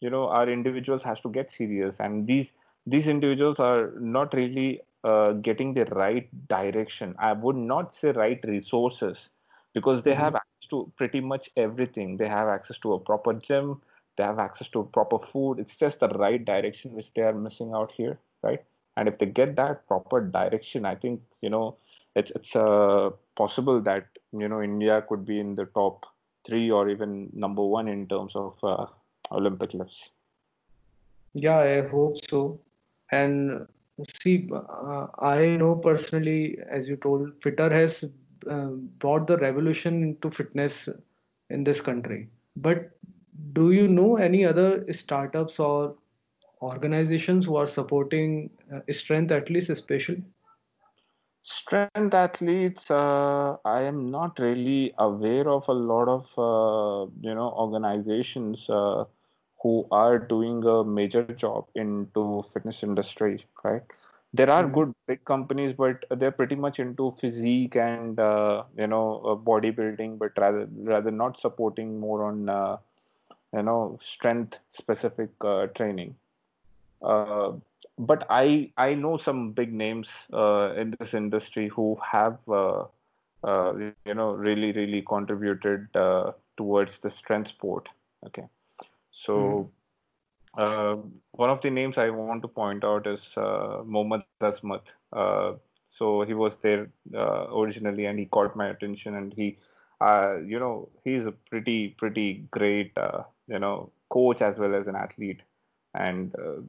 [0.00, 2.52] you know our individuals has to get serious, and these
[2.86, 7.14] these individuals are not really uh, getting the right direction.
[7.18, 9.30] I would not say right resources
[9.72, 10.20] because they mm-hmm.
[10.20, 12.18] have access to pretty much everything.
[12.18, 13.80] They have access to a proper gym
[14.18, 15.60] they have access to proper food.
[15.60, 18.62] It's just the right direction which they are missing out here right?
[18.96, 21.76] And if they get that proper direction i think you know
[22.16, 26.06] it's it's uh, possible that you know india could be in the top
[26.46, 28.86] 3 or even number 1 in terms of uh,
[29.30, 30.10] olympic lifts.
[31.34, 32.60] Yeah i hope so.
[33.10, 33.66] And
[34.22, 38.04] see, uh, I know personally, as you told, Fittr has
[38.50, 38.66] uh,
[39.04, 40.90] brought the revolution into fitness
[41.48, 42.28] in this country.
[42.56, 42.97] But
[43.52, 45.96] do you know any other startups or
[46.62, 50.24] organizations who are supporting uh, strength athletes, especially?
[51.42, 57.50] Strength athletes, uh, I am not really aware of a lot of uh, you know
[57.52, 59.04] organizations uh,
[59.62, 63.82] who are doing a major job into fitness industry, right?
[64.32, 64.68] There are Mhm.
[64.68, 70.18] good big companies, but they're pretty much into physique and uh, you know uh, bodybuilding,
[70.18, 72.76] but rather rather not supporting more on uh,
[73.52, 76.14] you know strength specific uh, training.
[77.02, 77.52] Uh,
[77.98, 82.84] but I I know some big names uh, in this industry who have uh,
[83.44, 87.88] uh, you know really really contributed uh, towards the strength sport.
[88.26, 88.48] Okay,
[89.12, 89.70] so
[90.56, 90.96] uh,
[91.32, 94.82] one of the names I want to point out is uh, Mohammad Azmat.
[95.12, 95.54] Uh,
[95.96, 99.58] so he was there uh, originally, and he caught my attention, and he,
[100.00, 104.86] uh, you know, he's a pretty pretty great uh, you know coach as well as
[104.86, 105.40] an athlete,
[105.94, 106.60] and uh,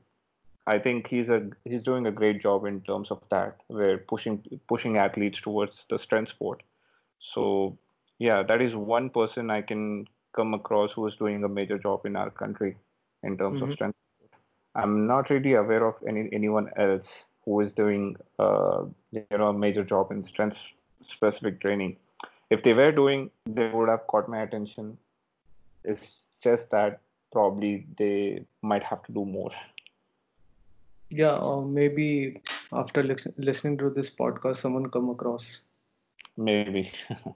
[0.68, 3.58] I think he's a he's doing a great job in terms of that.
[3.70, 6.64] We're pushing pushing athletes towards the strength sport.
[7.34, 7.78] So
[8.20, 12.06] yeah, that is one person I can come across who is doing a major job
[12.06, 12.76] in our country
[13.24, 13.74] in terms of Mhm.
[13.74, 13.98] strength.
[14.76, 17.10] I'm not really aware of any anyone else
[17.46, 20.58] who is doing uh, you know a major job in strength
[21.02, 21.98] specific training.
[22.50, 24.98] If they were doing, they would have caught my attention.
[25.84, 26.08] It's
[26.44, 29.52] just that probably they might have to do more.
[31.10, 35.60] Yeah, or maybe after lis- listening to this podcast, someone come across.
[36.38, 36.92] Maybe.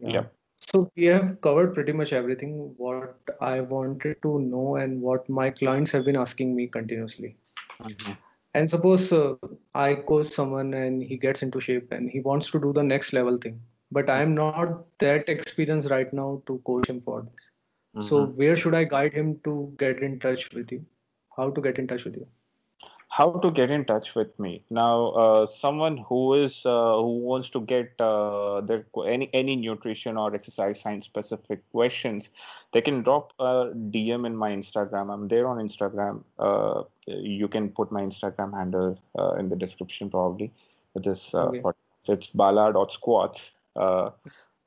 [0.00, 0.10] Yeah.
[0.10, 0.32] Yep.
[0.72, 5.50] So we have covered pretty much everything what I wanted to know and what my
[5.50, 7.36] clients have been asking me continuously.
[7.82, 8.16] Mhm.
[8.54, 9.36] And suppose uh,
[9.74, 13.12] I coach someone and he gets into shape and he wants to do the next
[13.12, 13.60] level thing,
[13.92, 17.50] but I'm not that experienced right now to coach him for this.
[17.98, 18.36] So Mhm.
[18.40, 20.84] where should I guide him to get in touch with you?
[21.36, 22.26] How to get in touch with you?
[23.08, 27.48] how to get in touch with me now uh, someone who is uh, who wants
[27.50, 32.28] to get uh, their any any nutrition or exercise science specific questions
[32.72, 33.52] they can drop a
[33.96, 38.98] dm in my instagram i'm there on instagram uh, you can put my instagram handle
[39.18, 40.52] uh, in the description probably
[40.96, 41.66] it is uh, Okay.
[42.08, 44.10] it's bala.squats uh,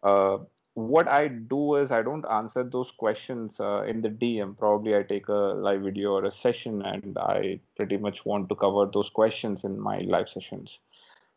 [0.04, 0.38] uh,
[0.80, 4.56] what I do is I don't answer those questions uh, in the DM.
[4.56, 5.34] Probably I take a
[5.68, 9.80] live video or a session and I pretty much want to cover those questions in
[9.80, 10.80] my live sessions.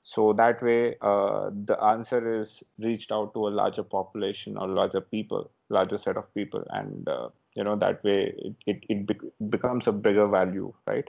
[0.03, 5.01] So that way, uh, the answer is reached out to a larger population or larger
[5.01, 9.33] people, larger set of people, and uh, you know that way it it, it bec-
[9.51, 11.09] becomes a bigger value, right?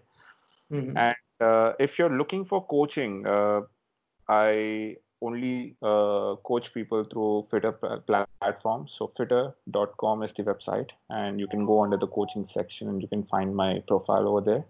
[0.69, 0.96] Mhm.
[0.96, 3.62] And uh, if you're looking for coaching, uh,
[4.28, 8.88] I only uh, coach people through Fittr platform.
[8.88, 13.08] So fittr.com is the website, and you can go under the coaching section and you
[13.08, 14.66] can find my profile over there.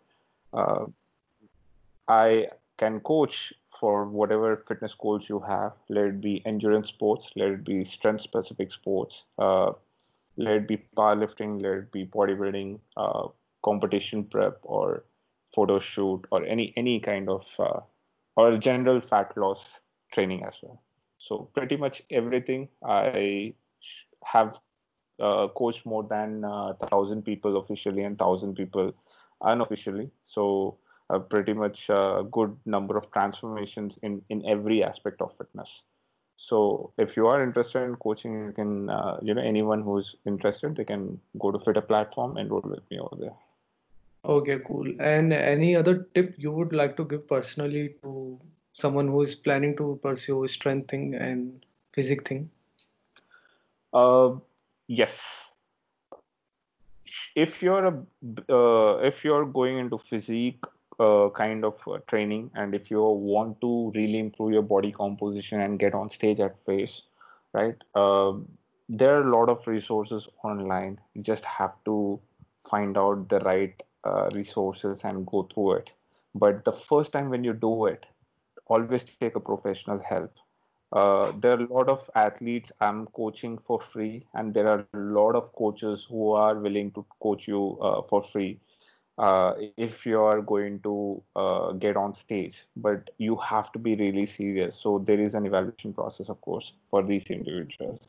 [0.53, 0.85] Uh,
[2.07, 7.49] I can coach for whatever fitness goals you have, let it be endurance sports, let
[7.49, 9.71] it be strength specific sports, uh,
[10.37, 13.27] let it be powerlifting, let it be bodybuilding, uh,
[13.63, 15.03] competition prep, or
[15.55, 17.79] photo shoot, or any any kind of uh,
[18.35, 19.81] or general fat loss
[20.13, 20.81] training as well.
[21.19, 23.53] So pretty much everything I
[24.23, 24.55] have
[25.19, 28.93] uh, coached more than uh, thousand people officially and thousand people
[29.41, 30.09] unofficially.
[30.25, 30.77] So
[31.09, 35.81] a pretty much uh, good number of transformations in in every aspect of fitness.
[36.37, 40.75] So if you are interested in coaching, you can uh, you know anyone who's interested,
[40.75, 43.35] they can go to Fittr platform, and enroll with me over there.
[44.25, 44.89] Okay, cool.
[44.99, 48.39] And any other tip you would like to give personally to
[48.73, 52.49] someone who is planning to pursue strength thing and physique thing?
[53.93, 54.35] Uh,
[54.87, 55.19] yes,
[57.35, 60.63] if you're a uh, if you're going into physique
[60.99, 65.61] uh, kind of uh, training and if you want to really improve your body composition
[65.61, 67.01] and get on stage at pace
[67.51, 68.47] right um
[68.89, 70.99] there are a lot of resources online.
[71.13, 72.19] You just have to
[72.69, 75.89] find out the right uh, resources and go through it.
[76.35, 78.05] But the first time when you do it
[78.67, 80.31] always take a professional help
[80.93, 84.97] uh, there are a lot of athletes I'm coaching for free, and there are a
[84.97, 88.59] lot of coaches who are willing to coach you uh, for free
[89.17, 92.55] uh, if you are going to uh, get on stage.
[92.75, 94.77] But you have to be really serious.
[94.81, 97.99] So there is an evaluation process, of course, for these individuals.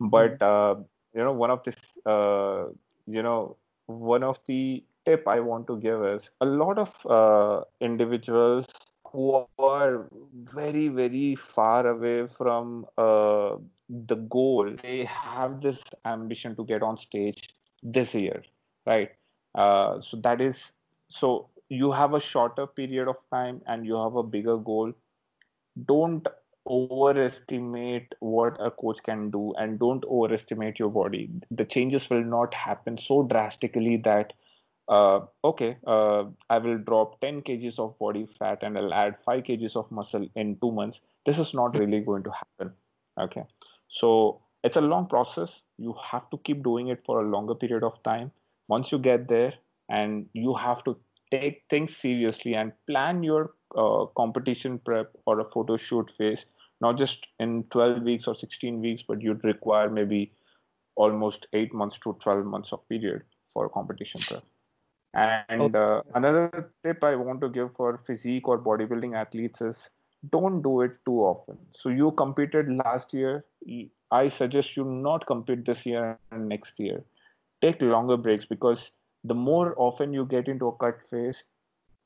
[0.00, 0.76] But uh,
[1.14, 1.76] you know, one of this,
[2.06, 2.66] uh,
[3.06, 7.64] you know, one of the tip I want to give is a lot of uh,
[7.80, 8.66] individuals
[9.12, 10.08] who are
[10.54, 13.56] very, very far away from uh,
[13.88, 17.50] the goal, they have this ambition to get on stage
[17.82, 18.42] this year,
[18.86, 19.10] right?
[19.54, 20.56] Uh, so that is
[21.08, 24.92] so you have a shorter period of time and you have a bigger goal.
[25.86, 26.26] Don't
[26.66, 31.28] overestimate what a coach can do and don't overestimate your body.
[31.50, 34.32] The changes will not happen so drastically that
[34.90, 39.44] uh, okay, uh, I will drop 10 kgs of body fat and I'll add 5
[39.44, 41.00] kgs of muscle in two months.
[41.24, 42.72] This is not really going to happen.
[43.18, 43.44] Okay.
[43.88, 45.60] So it's a long process.
[45.78, 48.32] You have to keep doing it for a longer period of time.
[48.68, 49.54] Once you get there,
[49.90, 50.96] and you have to
[51.30, 56.44] take things seriously and plan your uh, competition prep or a photo shoot phase,
[56.80, 60.32] not just in 12 weeks or 16 weeks, but you'd require maybe
[60.96, 63.22] almost eight months to 12 months of period
[63.52, 64.44] for competition prep.
[65.14, 69.88] And uh, another tip I want to give for physique or bodybuilding athletes is
[70.30, 71.58] don't do it too often.
[71.74, 73.44] So you competed last year.
[74.12, 77.02] I suggest you not compete this year and next year.
[77.60, 78.92] Take longer breaks because
[79.24, 81.42] the more often you get into a cut phase,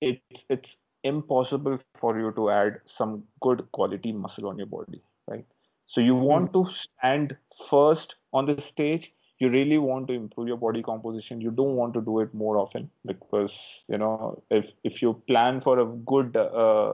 [0.01, 5.45] it's it's impossible for you to add some good quality muscle on your body, right?
[5.87, 6.67] So you want mm.
[6.67, 7.37] to stand
[7.69, 11.93] first on the stage you really want to improve your body composition you don't want
[11.95, 13.53] to do it more often because
[13.89, 16.93] you know if if you plan for a good uh,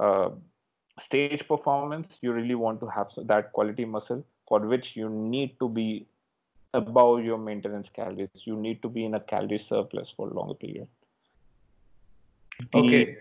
[0.00, 0.30] uh,
[1.00, 5.68] stage performance you really want to have that quality muscle for which you need to
[5.68, 6.06] be
[6.74, 8.30] above your maintenance calories.
[8.44, 10.88] You need to be in a calorie surplus for a longer period.
[12.72, 13.16] The okay.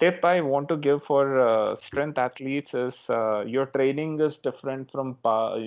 [0.00, 4.90] tip i want to give for uh, strength athletes is uh, your training is different
[4.92, 5.16] from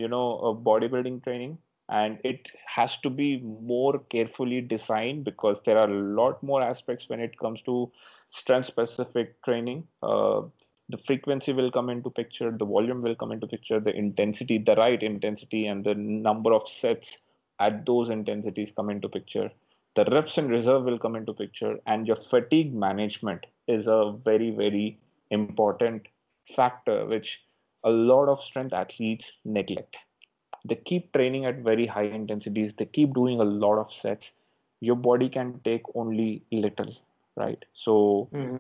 [0.02, 1.58] you know bodybuilding training
[1.92, 7.10] and it has to be more carefully designed because there are a lot more aspects
[7.10, 7.92] when it comes to
[8.30, 9.86] strength specific training.
[10.02, 10.42] Uh,
[10.88, 14.76] the frequency will come into picture the volume will come into picture the intensity the
[14.76, 17.18] right intensity and the number of sets
[17.60, 19.50] at those intensities come into picture.
[19.96, 24.52] The reps in reserve will come into picture and your fatigue management is a very
[24.52, 26.08] very important
[26.56, 27.42] factor which
[27.84, 29.98] a lot of strength athletes neglect
[30.66, 34.32] they keep training at very high intensities they keep doing a lot of sets.
[34.80, 36.94] Your body can take only little
[37.38, 37.64] right?
[37.74, 38.58] So mm-hmm.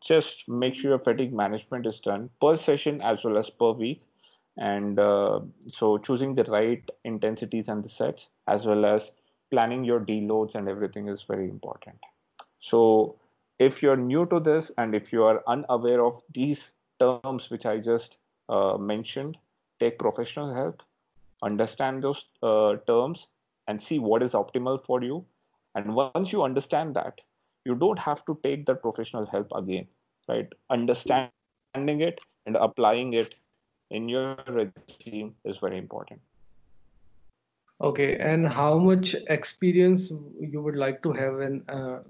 [0.00, 4.02] just make sure your fatigue management is done per session as well as per week.
[4.56, 9.10] And uh, so choosing the right intensities and the sets as well as
[9.50, 11.96] planning your deloads and everything is very important.
[12.60, 13.16] So
[13.60, 16.60] if you're new to this and if you are unaware of these
[16.98, 18.16] terms which i just
[18.48, 19.36] uh, mentioned
[19.78, 20.82] take professional help
[21.42, 23.26] understand those uh, terms
[23.66, 25.24] and see what is optimal for you.
[25.74, 27.20] And once you understand that
[27.64, 29.86] you don't have to take that professional help again
[30.30, 30.48] right?
[30.70, 33.34] Understanding it and applying it
[33.90, 36.20] in your regime is very important.
[37.80, 42.02] Okay and how much experience you would like to have in uh,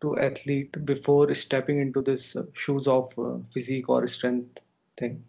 [0.00, 4.58] to athlete before stepping into this uh, shoes of uh, physique or strength
[4.98, 5.22] thing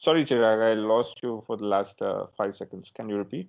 [0.00, 2.90] Sorry, Chirag, I lost you for the last uh, five seconds.
[2.94, 3.48] Can you repeat?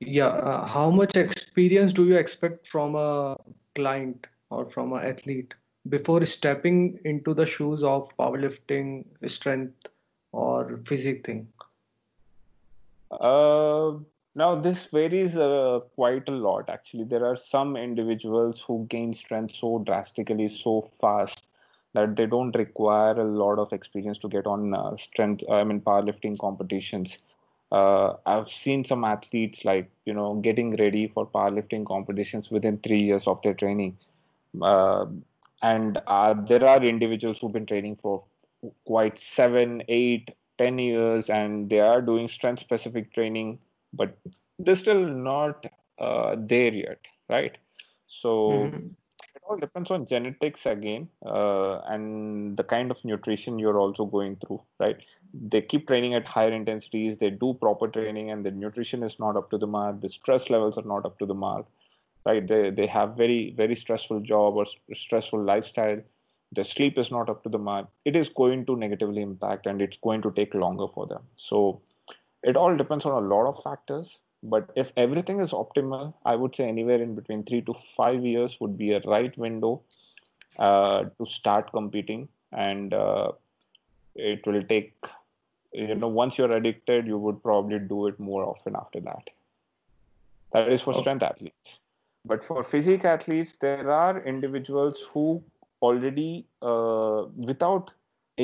[0.00, 0.28] Yeah.
[0.28, 3.36] Uh, how much experience do you expect from a
[3.74, 5.52] client or from an athlete
[5.90, 9.88] before stepping into the shoes of powerlifting, strength,
[10.32, 11.46] or physique thing?
[13.10, 13.92] Uh,
[14.34, 16.70] now, this varies uh, quite a lot.
[16.70, 21.42] Actually, there are some individuals who gain strength so drastically, so fast
[21.98, 25.80] that they don't require a lot of experience to get on uh, strength i mean
[25.80, 27.18] powerlifting competitions.
[27.72, 33.00] Uh, i've seen some athletes like you know getting ready for powerlifting competitions within 3
[33.00, 33.96] years of their training.
[34.62, 35.06] Uh,
[35.62, 38.24] and uh, there are individuals who've been training for
[38.84, 43.58] quite 7 8 10 years and they are doing strength specific training
[43.92, 44.16] but
[44.58, 45.66] they're still not
[45.98, 47.58] uh, there yet right?
[48.08, 48.88] So mm-hmm
[49.48, 54.60] all depends on genetics again uh, and the kind of nutrition you're also going through
[54.78, 54.98] right?
[55.32, 59.36] They keep training at higher intensities they do proper training and the nutrition is not
[59.36, 61.66] up to the mark the stress levels are not up to the mark
[62.26, 62.46] right?
[62.46, 66.00] They, they have very very stressful job or stressful lifestyle.
[66.52, 67.88] The sleep is not up to the mark.
[68.04, 71.22] It is going to negatively impact and it's going to take longer for them.
[71.36, 71.80] So
[72.42, 76.54] it all depends on a lot of factors but if everything is optimal, I would
[76.54, 79.82] say anywhere in between three to five years would be a right window
[80.58, 82.28] uh, to start competing.
[82.52, 83.32] And uh,
[84.14, 84.94] it will take,
[85.72, 89.30] you know, once you're addicted, you would probably do it more often after that.
[90.52, 91.80] That is for strength athletes.
[92.24, 95.42] but for physique athletes there are individuals who
[95.82, 97.90] already uh, without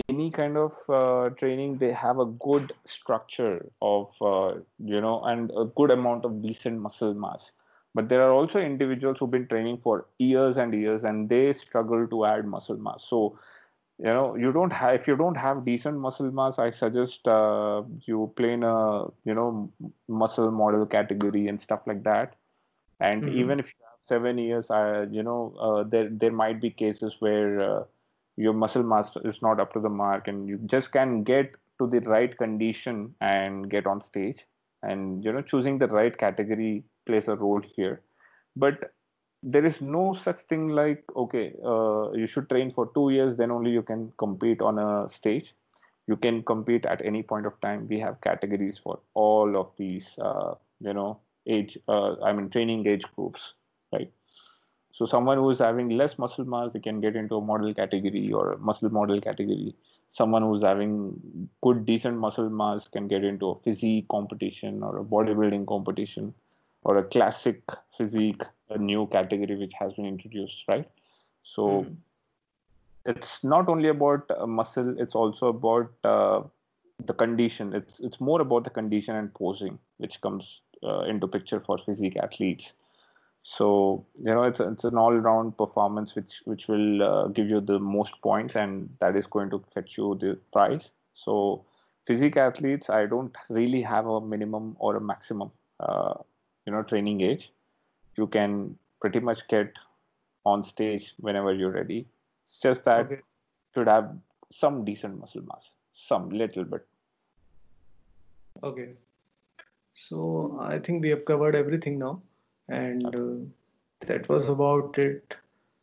[0.08, 5.50] any kind of uh, training they have a good structure of uh, you know and
[5.56, 7.50] a good amount of decent muscle mass.
[7.94, 12.08] But there are also individuals who've been training for years and years and they struggle
[12.08, 13.06] to add muscle mass.
[13.08, 13.38] So
[13.98, 17.82] you know you don't have if you don't have decent muscle mass i suggest uh,
[18.06, 19.70] you play in a you know
[20.08, 22.34] muscle model category and stuff like that.
[23.00, 23.38] And mm-hmm.
[23.38, 27.16] even if you have seven years i you know uh, there there might be cases
[27.20, 27.84] where uh,
[28.36, 31.86] your muscle mass is not up to the mark and you just can get to
[31.86, 34.44] the right condition and get on stage.
[34.82, 38.02] And you know choosing the right category plays a role here.
[38.56, 38.92] But
[39.42, 43.50] there is no such thing like okay uh, you should train for two years then
[43.50, 45.54] only you can compete on a stage.
[46.06, 47.88] You can compete at any point of time.
[47.88, 52.86] We have categories for all of these uh, you know age uh, i mean training
[52.86, 53.52] age groups
[53.92, 54.10] right
[54.96, 58.24] so someone who is having less muscle mass they can get into a model category
[58.32, 59.74] or muscle model category
[60.10, 65.04] someone who's having good decent muscle mass can get into a physique competition or a
[65.04, 66.32] bodybuilding competition
[66.84, 67.62] or a classic
[67.96, 70.88] physique a new category which has been introduced, right?
[71.42, 71.96] So mm.
[73.06, 76.42] it's not only about uh, muscle; it's also about uh,
[77.04, 77.74] the condition.
[77.74, 82.16] It's it's more about the condition and posing, which comes uh, into picture for physique
[82.16, 82.72] athletes.
[83.44, 87.78] So you know, it's it's an all-round performance which which will uh, give you the
[87.78, 90.90] most points, and that is going to fetch you the prize.
[91.14, 91.64] So
[92.06, 96.14] physique athletes, I don't really have a minimum or a maximum, uh,
[96.66, 97.50] you know, training age
[98.16, 99.72] you can pretty much get
[100.44, 102.06] on stage whenever you're ready.
[102.44, 103.20] It's just that okay.
[103.74, 104.16] should have
[104.50, 106.86] some decent muscle mass, some little bit.
[108.62, 108.90] Okay.
[109.94, 112.22] So I think we have covered everything now,
[112.68, 115.34] and uh, that was about it.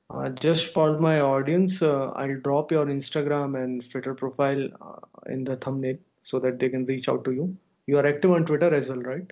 [0.09, 5.43] Uh, just for my audience, uh, I'll drop your Instagram and Twitter profile uh, in
[5.43, 7.55] the thumbnail so that they can reach out to you.
[7.87, 9.31] You are active on Twitter as well, right?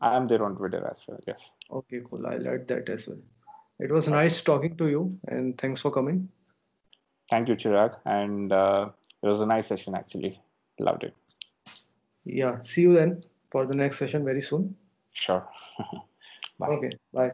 [0.00, 1.18] I am there on Twitter as well.
[1.26, 1.50] Yes.
[1.70, 2.26] Okay, cool.
[2.26, 3.18] I'll add that as well.
[3.80, 6.28] It was nice talking to you, and thanks for coming.
[7.30, 8.90] Thank you, Chirag, and uh,
[9.22, 10.40] it was a nice session actually.
[10.78, 11.14] Loved it.
[12.24, 12.60] Yeah.
[12.60, 14.74] See you then for the next session very soon.
[15.12, 15.46] Sure.
[16.66, 16.76] bye.
[16.76, 16.98] Okay.
[17.12, 17.32] Bye.